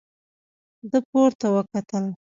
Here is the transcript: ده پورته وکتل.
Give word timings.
ده 0.91 0.99
پورته 1.09 1.47
وکتل. 1.55 2.05